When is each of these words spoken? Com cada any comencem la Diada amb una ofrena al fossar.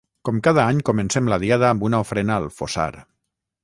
Com 0.29 0.37
cada 0.47 0.63
any 0.63 0.79
comencem 0.87 1.31
la 1.33 1.41
Diada 1.45 1.69
amb 1.71 1.87
una 1.91 2.03
ofrena 2.07 2.43
al 2.43 2.53
fossar. 2.61 2.93